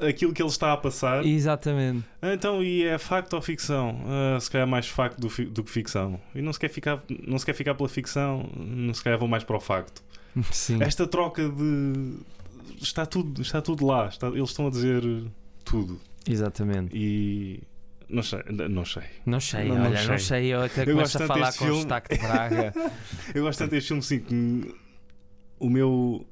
[0.00, 1.24] aquilo que ele está a passar.
[1.24, 2.04] Exatamente.
[2.22, 3.98] Então, e é facto ou ficção?
[4.06, 6.20] Ah, se calhar mais facto do, do que ficção.
[6.34, 9.28] E não se, quer ficar, não se quer ficar pela ficção, não se calhar vou
[9.28, 10.02] mais para o facto.
[10.52, 10.82] Sim.
[10.82, 12.14] Esta troca de.
[12.82, 14.08] Está tudo, está tudo lá.
[14.08, 15.02] está- eles estão a dizer
[15.64, 15.98] tudo.
[16.28, 16.94] Exatamente.
[16.94, 17.62] E.
[18.08, 18.42] Não sei.
[18.68, 19.02] Não sei.
[19.26, 20.18] Não sei, Não- não olha, não sei.
[20.18, 20.46] sei.
[20.54, 21.74] Eu até Eu começo gosto a falar com o filme.
[21.80, 22.72] destaque de Braga.
[23.34, 24.74] Eu gosto tanto deste filme sim que
[25.58, 26.26] o meu.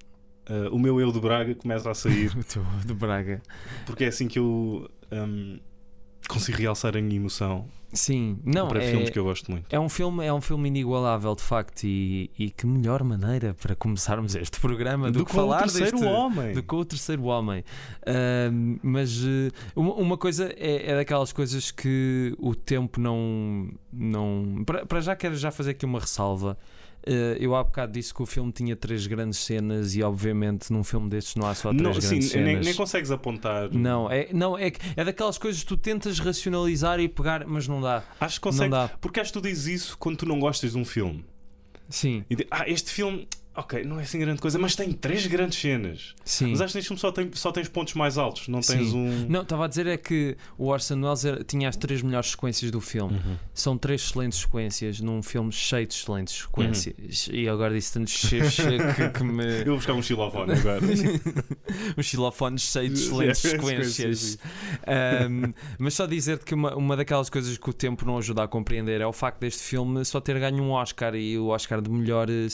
[0.46, 3.42] ah, o meu eu de Braga começa a sair O teu de Braga.
[3.86, 5.58] porque é assim que eu ahm,
[6.28, 9.66] consigo realçar a minha emoção Sim, não, para é, filmes que eu gosto muito.
[9.70, 13.74] é um filme, é um filme inigualável de facto e, e que melhor maneira para
[13.76, 16.52] começarmos este programa do, que com o falar terceiro deste, homem.
[16.52, 17.64] do que o terceiro homem.
[18.04, 23.68] Ahm, mas eh, uma, uma coisa é, é daquelas coisas que o tempo não.
[23.92, 26.58] não para, para já quero já fazer aqui uma ressalva.
[27.06, 30.82] Eh, eu há bocado disse que o filme tinha três grandes cenas e obviamente num
[30.82, 32.46] filme destes não há só três Não, grandes sim, cenas.
[32.46, 33.70] nem, nem consegues apontar.
[33.72, 37.80] Não, é, não é, é daquelas coisas que tu tentas racionalizar e pegar, mas não
[37.80, 38.02] dá.
[38.18, 38.70] Acho que Não consegues.
[38.70, 38.88] dá.
[39.00, 41.24] Porque acho que tu dizes isso quando tu não gostas de um filme.
[41.88, 45.58] Sim, E ah, este filme ok, não é assim grande coisa, mas tem três grandes
[45.58, 46.14] cenas.
[46.24, 46.50] Sim.
[46.50, 48.96] Mas acho que neste filme só, tem, só tens pontos mais altos, não tens Sim.
[48.96, 49.26] um.
[49.28, 52.80] Não, estava a dizer é que o Orson Welles tinha as três melhores sequências do
[52.80, 53.14] filme.
[53.14, 53.36] Uhum.
[53.52, 57.26] São três excelentes sequências num filme cheio de excelentes sequências.
[57.28, 57.34] Uhum.
[57.34, 59.44] E agora disse tanto que, que me.
[59.64, 60.80] Eu vou buscar um xilofone agora.
[61.96, 64.38] um xilofone cheio de excelentes sequências.
[65.28, 68.48] Um, mas só dizer-te que uma, uma daquelas coisas que o tempo não ajuda a
[68.48, 71.90] compreender é o facto deste filme só ter ganho um Oscar e o Oscar de
[71.90, 72.48] melhor eh,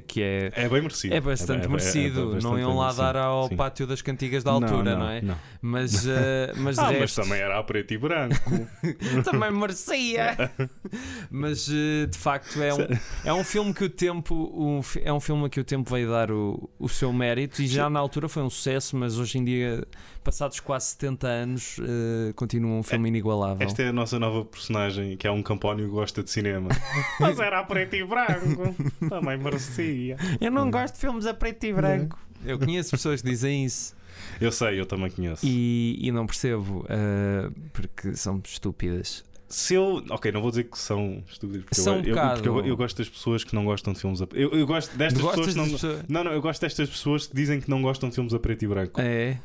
[0.00, 0.50] que é.
[0.54, 1.14] É bem merecido.
[1.14, 3.02] É bastante bem- merecido, bastante não iam lá merecido.
[3.04, 3.56] dar ao Sim.
[3.56, 5.20] pátio das cantigas da altura, não, é?
[5.22, 5.36] Não.
[5.62, 8.66] Mas, eh, mas Ah, mas resto, também era a preto e branco.
[9.24, 10.50] também merecia.
[11.30, 12.78] Mas eh, de facto é um,
[13.24, 16.08] é um filme que o tempo um é um filme a que o tempo veio
[16.10, 19.44] dar o, o seu mérito e já na altura foi um sucesso, mas hoje em
[19.44, 19.84] dia,
[20.22, 23.66] passados quase 70 anos, eh, continua um filme inigualável.
[23.66, 26.68] Esta é a nossa nova personagem, que é um campónio que gosta de cinema.
[27.20, 28.74] Mas era a preto e branco.
[29.08, 30.16] Também merecia.
[30.40, 32.18] Eu não gosto de filmes a preto e branco.
[32.44, 33.94] Eu conheço pessoas que dizem isso
[34.40, 35.44] Eu sei, eu também conheço.
[35.44, 39.24] e, e não percebo eh, porque são estúpidas.
[39.48, 40.02] Se eu.
[40.10, 41.64] Ok, não vou dizer que são estúpidos.
[41.64, 43.98] Porque, São eu, um eu- porque eu, eu gosto das pessoas que não gostam de
[44.00, 45.68] filmes a eu, eu gosto destas pessoas que não.
[45.70, 48.38] pessoas- Não, não, eu gosto destas pessoas que dizem que não gostam de filmes a
[48.38, 49.00] preto e branco.
[49.00, 49.38] É.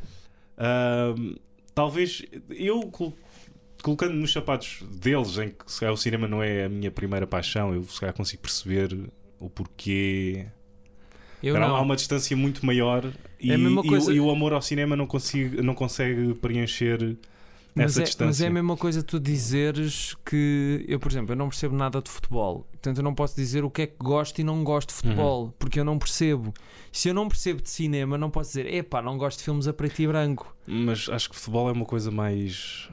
[1.74, 3.14] Talvez eu col-
[3.84, 7.28] colocando nos sapatos deles, em que se calhar o cinema não é a minha primeira
[7.28, 8.98] paixão, eu se calhar consigo perceber
[9.40, 10.46] o porquê.
[11.44, 11.76] Eu Há- não.
[11.76, 13.04] Há uma distância muito maior
[13.40, 17.18] e, É e o- coisa- e o amor ao cinema não, consigo, não consegue preencher
[17.76, 18.26] Mas é, distância.
[18.26, 22.02] mas é a mesma coisa tu dizeres que eu, por exemplo, eu não percebo nada
[22.02, 22.66] de futebol.
[22.72, 25.54] Portanto, eu não posso dizer o que é que gosto e não gosto de futebol,
[25.60, 26.54] porque eu não percebo.
[26.92, 29.74] Se eu não percebo de cinema, não posso dizer, epá, não gosto de filmes a
[29.74, 30.56] preto e branco.
[30.66, 32.90] Mas acho que futebol é uma coisa mais.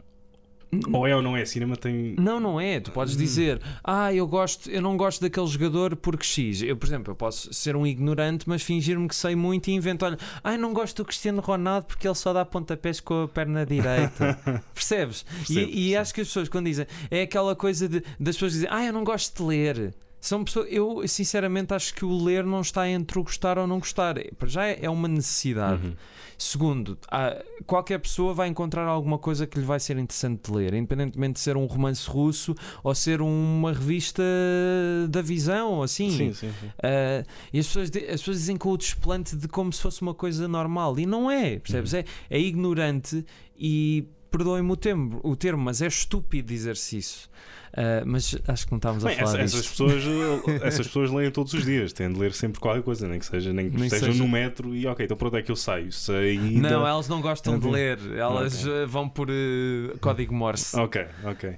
[0.91, 1.45] Ou é ou não é?
[1.45, 2.15] Cinema tem.
[2.19, 2.81] Não, não é.
[2.81, 6.63] Tu podes dizer, ah, eu gosto, eu não gosto daquele jogador porque X.
[6.63, 10.07] Eu, por exemplo, eu posso ser um ignorante, mas fingir-me que sei muito e invento,
[10.07, 13.29] olha, ah, eu não gosto do Cristiano Ronaldo porque ele só dá pontapés com a
[13.29, 14.39] perna direita.
[14.73, 15.25] Percebes?
[15.25, 18.53] Percebo, e, e acho que as pessoas, quando dizem, é aquela coisa de, das pessoas
[18.53, 19.95] dizem, ah, eu não gosto de ler.
[20.23, 23.79] São pessoas, eu sinceramente acho que o ler não está entre o gostar ou não
[23.79, 24.15] gostar.
[24.39, 25.85] Para já é é uma necessidade.
[25.85, 25.95] Uhum.
[26.45, 30.75] Segundo, há- qualquer pessoa vai encontrar alguma coisa que lhe vai ser interessante de ler,
[30.75, 32.53] independentemente de ser um romance russo
[32.83, 34.23] ou ser uma revista
[35.09, 36.11] da visão, assim.
[36.11, 36.71] Sim, sim, sim.
[36.83, 40.15] Ah, e as pessoas, as pessoas dizem com o desplante de como se fosse uma
[40.15, 40.99] coisa normal.
[40.99, 41.95] E não é, percebes?
[41.95, 43.25] É, é ignorante
[43.57, 44.05] e.
[44.33, 47.29] Perdoem-me o termo, o termo, mas é estúpido dizer-se isso.
[47.75, 51.11] Ah, mas acho que não estávamos a Bem, falar essa- essas, pessoas, eh, essas pessoas
[51.11, 53.77] leem todos os dias, têm de ler sempre qualquer coisa, nem que seja, nem que
[53.77, 54.23] Nem estejam seja.
[54.23, 55.91] no metro e ok, então para onde é que eu saio?
[55.91, 60.79] Saí Não, da- elas não gostam de ler, elas ah, vão por ah, código Morse.
[60.79, 61.57] Ok, ok.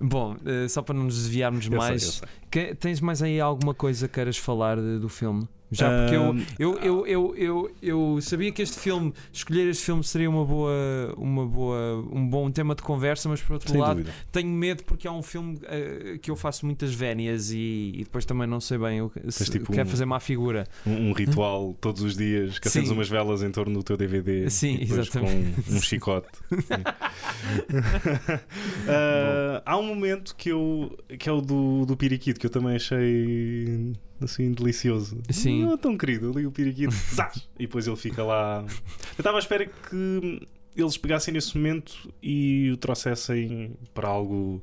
[0.00, 2.28] Bom, eh, só para não nos desviarmos Eu sei, mais, eu sei.
[2.50, 5.48] que- tens mais aí alguma coisa que queiras falar de- do filme?
[5.72, 10.28] Já porque eu, eu, eu, eu, eu, sabia que este filme, escolher este filme seria
[10.28, 14.84] uma boa, uma boa, um bom tema de conversa, mas por outro lado tenho medo
[14.84, 18.78] porque é um filme eh, que eu faço muitas vénias e, depois também não sei
[18.78, 20.66] bem se tipo quer fazer má figura.
[20.86, 24.78] Um, ritual todos os dias que acendes umas velas em torno do teu DVD Sim,
[24.80, 25.62] exatamente.
[25.62, 26.28] com um chicote.
[28.88, 32.76] Ah, há um momento que eu que é o do, do Piriquito que eu também
[32.76, 35.18] achei assim delicioso.
[35.30, 35.70] Sim.
[35.72, 38.64] É tão querido, ali o Piriquito zás, e depois ele fica lá.
[38.64, 44.62] Eu estava à espera que eles pegassem nesse momento e o trouxessem para algo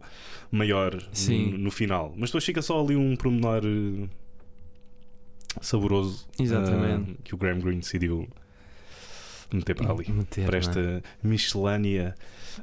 [0.52, 1.52] maior Sim.
[1.52, 2.14] no, no final.
[2.18, 4.08] Mas depois fica só ali um promenor eh,
[5.62, 7.12] saboroso Exatamente.
[7.12, 8.28] ah, que o Graham Greene decidiu
[9.58, 10.12] meter para ali.
[10.12, 10.60] Meter, Para é?
[10.60, 12.16] esta miscelânea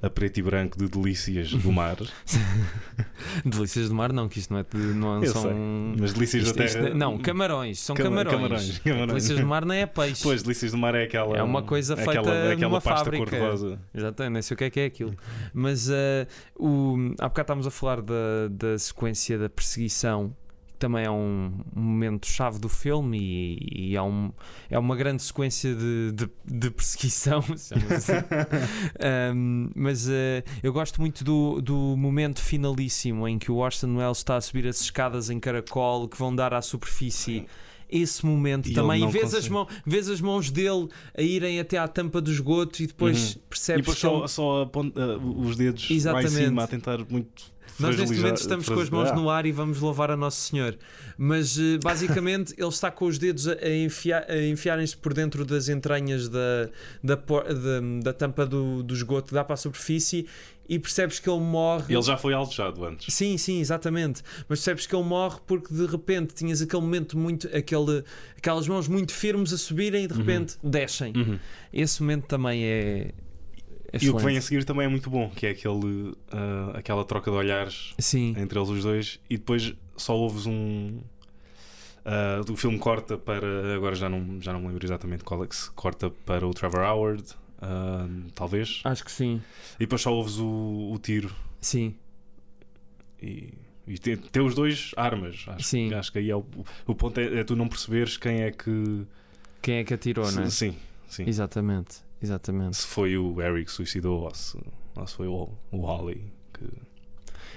[0.03, 1.96] a preto e branco de delícias do mar.
[3.44, 5.42] Delícias do mar, não, que isto não, é de, não Eu são.
[5.42, 5.53] sei,
[5.99, 6.94] Mas delícias Isto- da isto- terra.
[6.94, 8.35] não, camarões, são Cama- camarões.
[8.35, 9.09] camarões, camarões.
[9.09, 10.22] Delícias do mar não é peixe.
[10.22, 11.37] Pois, delícias do mar é aquela.
[11.37, 13.25] É uma coisa é feita aquela, é aquela numa pasta fábrica.
[13.25, 13.79] cor-de-rosa.
[13.94, 15.14] Exatamente, nem sei o que é que é aquilo.
[15.55, 20.35] Mas eh, o, há bocado estávamos a falar da, da sequência da perseguição,
[20.78, 24.30] também é um, um momento-chave do filme e, e é, um,
[24.70, 27.42] é uma grande sequência de, de, de perseguição.
[27.56, 28.12] chama-se.
[29.34, 34.18] Um, mas eh, eu gosto muito do, do momento finalíssimo em que o Orson Welles
[34.18, 37.46] está a subir as escadas em caracol que vão dar à superfície.
[37.88, 41.78] Esse momento E também, e vês as, mão, vês as mãos dele a irem até
[41.78, 43.42] à tampa do esgoto e depois Uhum.
[43.48, 46.34] percebes E depois só, só aponta, uh, os dedos lá em Exatamente.
[46.34, 47.44] cima a tentar muito
[47.78, 50.76] Nós neste momento estamos com as mãos no ar e vamos louvar a Nosso Senhor.
[51.18, 55.68] Mas eh, basicamente ele está com os dedos a, enfiar- a enfiarem-se por dentro das
[55.68, 56.68] entranhas da,
[57.02, 60.26] da, da, da tampa do, do esgoto que dá para a superfície
[60.68, 61.94] e percebes que ele morre.
[61.94, 63.14] Ele já foi alvejado antes.
[63.14, 64.22] Sim, sim, exatamente.
[64.48, 67.46] Mas percebes que ele morre porque de repente tinhas aquele momento muito.
[67.56, 68.02] Aquele,
[68.36, 71.12] aquelas mãos muito firmes a subirem e de repente descem.
[71.16, 71.38] Uhum.
[71.72, 73.12] Esse momento também é.
[73.92, 74.42] E o que vem a excelente.
[74.42, 78.59] seguir também é muito bom, que é aquele, ah, aquela troca de olhares Sim, entre
[78.59, 81.01] eles os dois e depois só ouves um.
[82.05, 83.75] ah, o filme corta para.
[83.75, 86.53] Agora já não, já não me lembro exatamente qual é que se corta para o
[86.53, 87.25] Trevor Howard,
[87.62, 88.81] ah, talvez.
[88.85, 89.40] acho que sim.
[89.77, 91.94] E depois só ouves o, o tiro Sim,
[93.22, 93.55] e,
[93.87, 95.44] e tem, tem os dois armas.
[95.49, 95.92] Acho, Sim.
[95.94, 96.44] acho que aí é o,
[96.87, 99.07] o ponto é, é tu não perceberes quem é que.
[99.62, 100.51] quem é que atirou, não é?
[100.51, 100.77] Sim,
[101.09, 101.25] sim.
[101.27, 102.76] Exatamente, exatamente.
[102.76, 104.59] Se foi o Eric que suicidou ou se,
[104.96, 106.33] ou se foi o, o Holly.
[106.52, 106.64] Que...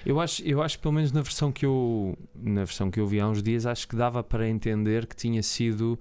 [0.05, 3.19] Eu acho, eu acho pelo menos na versão que eu na versão que eu vi
[3.19, 5.99] há uns dias acho que dava para entender que tinha sido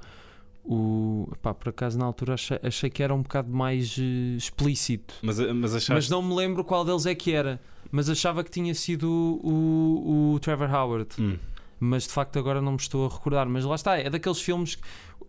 [0.65, 5.15] o pá, por acaso na altura achei, achei que era um bocado mais eh, explícito
[5.23, 5.93] Mas, mas achaste.
[5.93, 7.59] mas não me lembro qual deles é que era
[7.91, 9.09] mas achava que tinha sido
[9.43, 11.39] o, o Trevor Howard Hum.
[11.81, 14.75] Mas de facto agora não me estou a recordar mas lá está, é daqueles filmes
[14.77, 14.83] que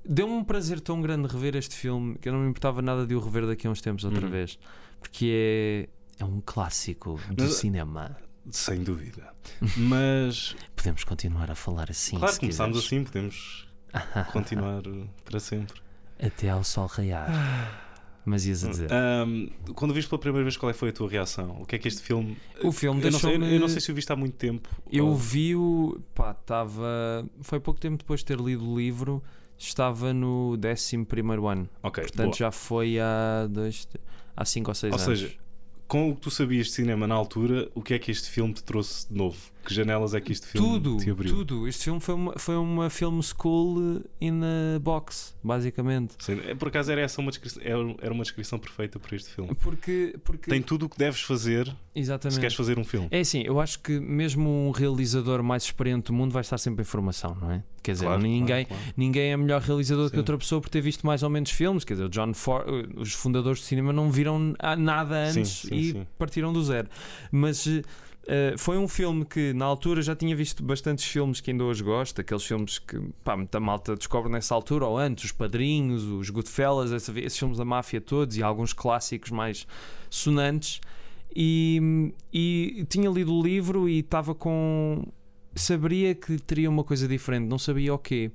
[0.05, 3.13] deu-me um prazer tão grande rever este filme que eu não me importava nada de
[3.15, 4.31] o rever daqui a uns tempos outra Uhum.
[4.31, 4.57] vez
[4.99, 5.87] porque
[6.19, 8.17] é, é um clássico do Mas- cinema
[8.51, 9.31] Sem dúvida.
[9.77, 12.17] Mas, Podemos continuar a falar assim.
[12.17, 12.87] claro, se começámos quiseres.
[12.87, 13.67] assim, podemos
[14.33, 14.81] continuar
[15.25, 15.79] para sempre.
[16.21, 17.29] Até ao sol raiar.
[18.29, 18.89] Mas ias a dizer.
[18.93, 21.57] Ahm, quando viste pela primeira vez, qual é foi a tua reação?
[21.61, 22.37] O que é que este filme.
[22.63, 24.69] o filme Eu não, sei, eu não sei se o viste há muito tempo.
[24.91, 25.99] Eu ou- vi-o.
[26.13, 27.25] Pá, estava.
[27.41, 29.23] Foi pouco tempo depois de ter lido o livro.
[29.57, 30.95] Estava no 11
[31.49, 31.67] ano.
[31.83, 32.37] Ok, Portanto, boa.
[32.37, 33.87] já foi há dois.
[34.37, 35.19] Há 5 ou 6 Ou anos.
[35.19, 35.33] seja,
[35.89, 38.53] com o que tu sabias de cinema na altura, o que é que este filme
[38.53, 39.35] te trouxe de novo?
[39.65, 41.35] Que janelas é que este filme tudo, te abriu?
[41.35, 41.67] tudo.
[41.67, 46.13] Este filme foi uma, foi uma film school in a box, basicamente.
[46.19, 49.31] Sim, é, por acaso era essa uma descrição, era era uma descrição perfeita para este
[49.31, 49.53] filme.
[49.55, 50.15] Porque.
[50.23, 52.35] porque Tem tudo o que deves fazer exatamente.
[52.35, 53.07] se queres fazer um filme.
[53.09, 56.83] É assim, eu acho que mesmo um realizador mais experiente do mundo vai estar sempre
[56.83, 57.63] em formação, não é?
[57.81, 58.93] Quer dizer, Claro, ninguém, claro, claro.
[58.97, 60.17] ninguém é melhor realizador que Sim.
[60.17, 61.83] outra pessoa por ter visto mais ou menos filmes.
[61.83, 62.65] Quer dizer, o John Ford,
[62.97, 66.07] os fundadores de cinema não viram nada Sim, antes sim, e sim.
[66.17, 66.87] partiram do zero.
[67.31, 67.81] Mas eh,
[68.27, 71.83] eh, foi um filme que na altura já tinha visto bastantes filmes que ainda hoje
[71.83, 76.29] gosto, aqueles filmes que pá, muita malta descobre nessa altura ou antes, os Padrinhos, os
[76.29, 79.65] Goodfellas, essa- esses filmes da máfia todos e alguns clássicos mais
[80.09, 80.81] sonantes.
[81.35, 85.05] E, e tinha lido o livro e estava com.
[85.61, 88.31] Saberia que teria uma coisa diferente, não sabia o quê.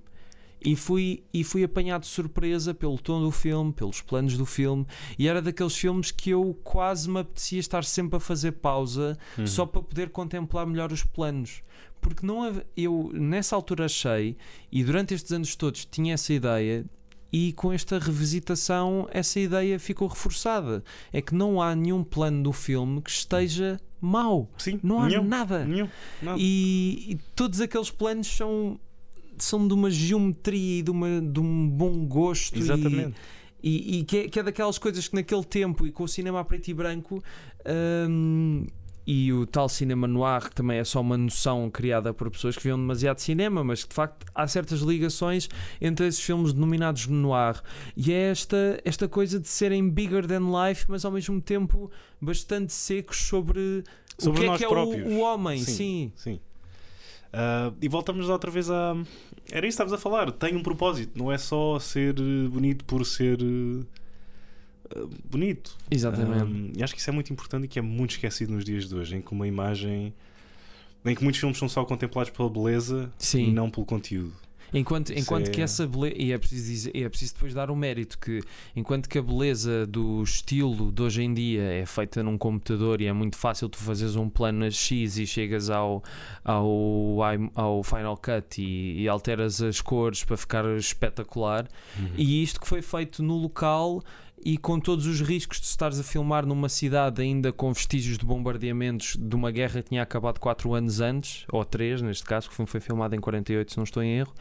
[0.67, 4.87] E fui, e fui apanhado de surpresa pelo tom do filme, pelos planos do filme,
[5.19, 9.47] e era daqueles filmes que eu quase me apetecia estar sempre a fazer pausa Uhum.
[9.47, 11.63] só para poder contemplar melhor os planos.
[12.01, 14.39] Porque não eu nessa altura achei,
[14.73, 16.87] e durante estes anos todos tinha essa ideia,
[17.31, 20.83] e com esta revisitação essa ideia ficou reforçada.
[21.13, 24.51] É que não há nenhum plano do filme que esteja mau.
[24.59, 25.65] Sim, Não há nenhum, nada.
[25.65, 25.89] nenhum,
[26.23, 26.39] nada.
[26.41, 28.79] E, e todos aqueles planos são,
[29.39, 32.57] são de uma geometria e de, uma, de um bom gosto.
[32.57, 33.15] e- Exatamente.
[33.63, 36.41] e, e que, é, que é daquelas coisas que naquele tempo e com o cinema
[36.41, 37.23] a preto e branco
[38.09, 38.67] hum,
[39.07, 42.63] e o tal cinema noir que também é só uma noção criada por pessoas que
[42.63, 45.49] viam demasiado cinema, mas que de facto há certas ligações
[45.81, 47.61] entre esses filmes denominados noir
[47.97, 51.91] e é esta, esta coisa de serem bigger than life, mas ao mesmo tempo
[52.21, 53.85] bastante secos sobre,
[54.19, 55.73] Sobre o que é que é o, o homem, Sim.
[55.73, 56.13] sim.
[56.17, 56.41] Sim.
[57.37, 58.95] Ah, e voltamos outra vez a.
[59.51, 60.31] Era isso que estavas a falar.
[60.31, 61.19] Tem um propósito.
[61.19, 63.85] Não é só ser eh, bonito por ser eh,
[65.31, 65.77] bonito.
[65.91, 66.45] Exatamente.
[66.45, 68.89] Um, e acho que isso é muito importante e que é muito esquecido nos dias
[68.89, 70.13] de hoje, em que uma imagem.
[71.05, 73.49] em que muitos filmes são só contemplados pela beleza Sim.
[73.49, 74.33] e não pelo conteúdo.
[74.77, 77.71] Enquanto, Isso enquanto é- que essa beleza, e é preciso, dizer, é preciso depois dar
[77.71, 78.41] o mérito que,
[78.75, 83.07] enquanto que a beleza do estilo de hoje em dia é feita num computador e
[83.07, 86.03] é muito fácil tu fazeres um plano X e chegas ao,
[86.45, 87.19] ao,
[87.55, 91.69] ao Final Cut e, e alteras as cores para ficar espetacular,
[92.17, 94.03] e isto que foi feito no local
[94.45, 98.27] e com todos os riscos de estares a filmar numa cidade ainda com vestígios de
[98.27, 102.67] bombardeamentos de uma guerra que tinha acabado 4 anos antes, ou 3 neste caso, que
[102.67, 104.35] foi filmado em 48, se não estou em erro.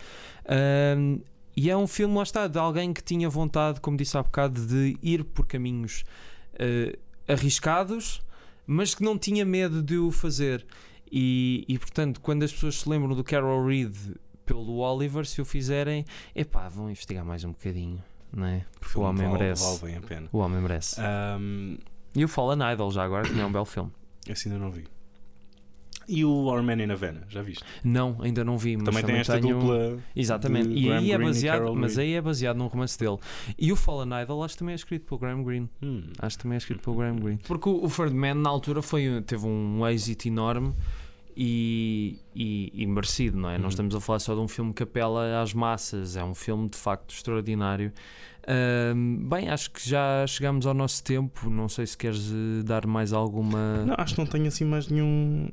[0.45, 1.19] Ahm,
[1.55, 4.65] e é um filme, lá está, de alguém que tinha vontade, como disse há bocado,
[4.65, 6.03] de ir por caminhos
[6.55, 8.21] eh, arriscados,
[8.65, 10.65] mas que não tinha medo de o fazer.
[11.11, 13.95] E, e portanto, quando as pessoas se lembram do Carol Reed
[14.45, 16.05] pelo Oliver, se o fizerem,
[16.35, 18.03] epá, vão investigar mais um bocadinho,
[18.35, 18.65] não é?
[18.79, 19.63] Porque o homem vale, merece.
[19.63, 20.29] vale bem a pena.
[20.31, 20.99] O homem merece.
[21.39, 21.77] Um,
[22.15, 23.91] E o Fallen Idol já agora, que é um belo filme.
[24.27, 24.85] esse ainda não vi.
[26.07, 27.63] E o Our Man in Havana, já viste?
[27.83, 29.57] Não, ainda não vi, mas também tem esta tenho...
[29.57, 29.99] dupla.
[30.15, 32.07] Exatamente, e Graham aí é e baseado, mas Reed.
[32.07, 33.17] aí é baseado num romance dele.
[33.57, 35.69] E o Fallen Idol acho que também é escrito pelo Graham Greene.
[35.81, 36.03] Hum.
[36.19, 37.39] Acho que também é escrito pelo Graham Greene.
[37.47, 40.73] Porque o, o Third Man na altura foi, teve um êxito enorme
[41.35, 43.55] e, e, e merecido, não é?
[43.55, 43.61] Uhum.
[43.63, 46.69] Não estamos a falar só de um filme que apela às massas, é um filme
[46.69, 47.91] de facto extraordinário.
[48.47, 51.49] Ahm, bem, acho que já chegamos ao nosso tempo.
[51.49, 53.85] Não sei se queres eh, dar mais alguma.
[53.85, 55.49] Não, acho que não tenho assim mais nenhum.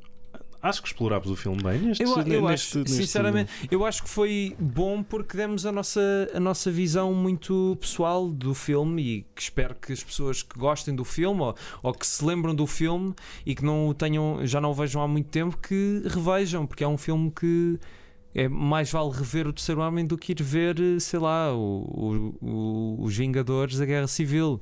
[0.63, 4.03] Acho que explorámos o filme bem neste, Eu, eu neste- acho, neste- sinceramente, eu acho
[4.03, 6.01] que foi bom porque demos a nossa,
[6.35, 10.93] a nossa visão muito pessoal do filme e que espero que as pessoas que gostem
[10.95, 14.69] do filme ou, ou que se lembram do filme e que não tenham, já não
[14.69, 17.79] o vejam há muito tempo, que revejam, porque é um filme que
[18.35, 21.59] é mais vale rever o terceiro homem do que ir ver, sei lá, o,
[22.39, 24.61] o- o- os Vingadores da Guerra Civil.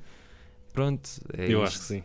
[0.72, 1.68] Pronto, é Eu isto.
[1.68, 2.04] acho que sim.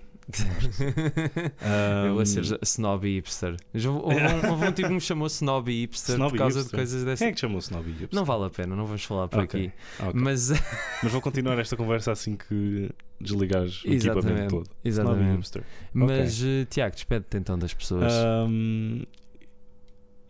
[2.07, 3.57] Eu a ser snob e hipster.
[3.75, 6.65] Houve um, houve um tipo que me chamou snob e hipster Snob por causa de
[6.65, 6.79] hipster?
[6.79, 7.19] coisas dessas.
[7.19, 8.09] Quem é que chamou Snob Hipster?
[8.13, 9.73] Não vale a pena, não vamos falar por Ok, aqui.
[10.01, 10.13] ok.
[10.15, 10.51] Mas,
[11.03, 14.67] Mas vou continuar esta conversa assim que desligares o equipamento exatamente, todo.
[14.67, 15.37] Snob exatamente.
[15.37, 15.63] Hipster.
[15.93, 18.13] Mas, eh, Tiago, despede-te então das pessoas.
[18.13, 19.03] Ahm,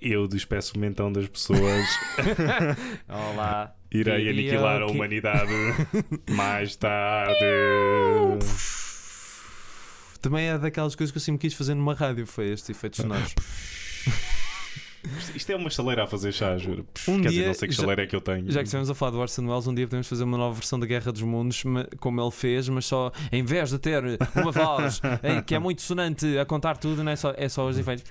[0.00, 1.86] eu despeço-me então das pessoas.
[3.08, 3.74] Olá.
[3.90, 5.52] Irei aniquilar a humanidade
[6.30, 7.34] mais tarde.
[10.24, 13.34] Também é daquelas coisas que eu sempre quis fazer numa rádio, foi este efeito sonoros.
[15.34, 16.86] Isto é uma chaleira a fazer chá, juro.
[17.06, 18.50] Um Quer dia dizer, não sei que já- chaleira é que eu tenho.
[18.50, 20.80] Já que estivemos a falar do Orson Welles, um dia podemos fazer uma nova versão
[20.80, 21.62] da Guerra dos Mundos,
[22.00, 24.02] como ele fez, mas só em vez de ter
[24.34, 25.02] uma voz
[25.46, 28.04] que é muito sonante a contar tudo, não é só, é só os efeitos.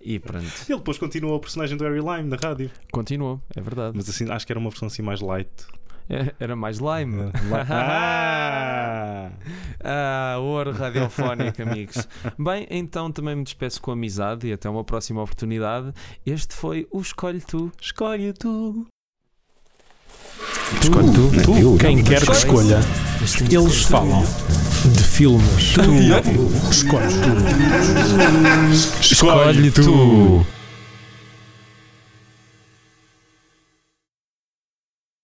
[0.00, 2.70] E pronto, Ele depois continuou o personagem do Harry Lime na rádio.
[2.90, 3.92] continuou, é verdade.
[3.94, 5.48] Mas assim, acho que era uma versão assim mais light.
[6.12, 7.32] É, Era mais lime.
[7.70, 9.30] ah!
[9.82, 12.06] Ah, ouro radiofónico, amigos.
[12.38, 15.92] Bem, então também me despeço com amizade e até uma próxima oportunidade.
[16.24, 17.72] Este foi o Escolhe Tu.
[17.80, 18.86] Escolhe tu.
[20.80, 21.30] Escolhe tu.
[21.42, 21.78] Tu.
[21.78, 22.80] Quem quer que escolha,
[23.38, 24.22] tem eles falam
[24.84, 25.74] de filmes.
[25.74, 29.00] Tu escolhe tu.
[29.00, 30.46] Escolhe tu.